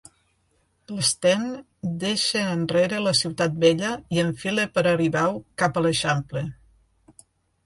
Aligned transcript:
L'Sten 0.93 1.43
deixa 2.03 2.41
enrere 2.53 3.01
la 3.09 3.13
Ciutat 3.19 3.61
Vella 3.65 3.93
i 4.17 4.23
enfila 4.23 4.67
per 4.79 4.85
Aribau 4.95 5.39
cap 5.65 5.79
a 5.79 5.85
l'Eixample. 5.89 6.45